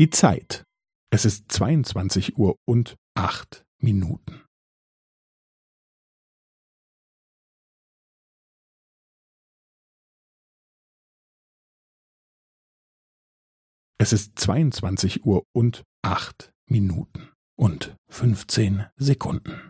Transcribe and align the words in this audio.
Die 0.00 0.08
Zeit. 0.08 0.64
Es 1.12 1.26
ist 1.26 1.52
22 1.52 2.38
Uhr 2.38 2.56
und 2.66 2.96
8 3.18 3.64
Minuten. 3.82 4.40
Es 14.00 14.14
ist 14.14 14.38
22 14.40 15.26
Uhr 15.26 15.44
und 15.54 15.84
8 16.02 16.50
Minuten 16.66 17.28
und 17.58 17.94
15 18.08 18.86
Sekunden. 18.96 19.69